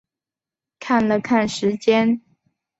[0.79, 2.21] 看了看时间